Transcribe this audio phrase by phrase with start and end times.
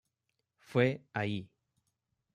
[0.61, 1.47] Fue ahí.